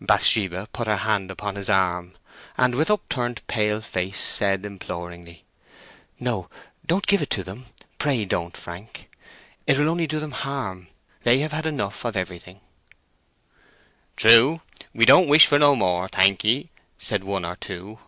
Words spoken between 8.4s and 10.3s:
Frank! It will only do them